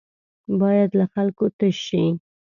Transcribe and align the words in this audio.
بايد 0.59 0.91
له 0.99 1.05
خلکو 1.13 1.45
تش 1.57 1.75
شي. 1.87 2.05